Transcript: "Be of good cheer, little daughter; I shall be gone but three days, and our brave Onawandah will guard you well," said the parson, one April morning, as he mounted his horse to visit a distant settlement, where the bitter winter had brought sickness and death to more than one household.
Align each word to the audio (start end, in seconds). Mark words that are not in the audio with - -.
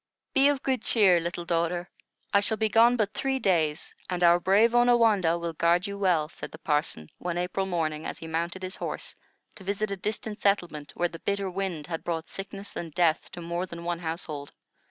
"Be 0.33 0.47
of 0.47 0.63
good 0.63 0.81
cheer, 0.81 1.19
little 1.19 1.45
daughter; 1.45 1.87
I 2.33 2.39
shall 2.39 2.57
be 2.57 2.69
gone 2.69 2.97
but 2.97 3.13
three 3.13 3.37
days, 3.37 3.93
and 4.09 4.23
our 4.23 4.39
brave 4.39 4.73
Onawandah 4.73 5.37
will 5.37 5.53
guard 5.53 5.85
you 5.85 5.95
well," 5.95 6.27
said 6.27 6.51
the 6.51 6.57
parson, 6.57 7.07
one 7.19 7.37
April 7.37 7.67
morning, 7.67 8.03
as 8.07 8.17
he 8.17 8.25
mounted 8.25 8.63
his 8.63 8.77
horse 8.77 9.15
to 9.53 9.63
visit 9.63 9.91
a 9.91 9.95
distant 9.95 10.39
settlement, 10.39 10.91
where 10.95 11.09
the 11.09 11.19
bitter 11.19 11.51
winter 11.51 11.91
had 11.91 12.03
brought 12.03 12.27
sickness 12.27 12.75
and 12.75 12.95
death 12.95 13.29
to 13.33 13.41
more 13.41 13.67
than 13.67 13.83
one 13.83 13.99
household. 13.99 14.53